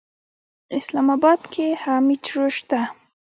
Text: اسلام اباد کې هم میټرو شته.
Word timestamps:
اسلام 0.77 1.07
اباد 1.17 1.41
کې 1.53 1.67
هم 1.81 2.01
میټرو 2.07 2.45
شته. 2.55 2.81